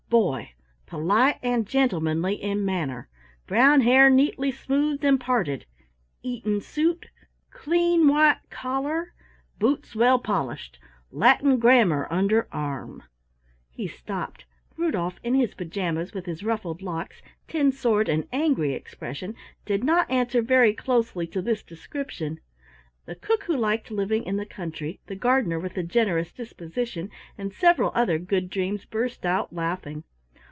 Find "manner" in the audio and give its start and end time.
2.65-3.07